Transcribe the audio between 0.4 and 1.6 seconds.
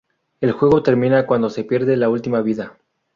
juego termina cuando